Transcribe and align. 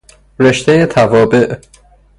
رشتهی 0.39 0.85
توابع 0.85 1.47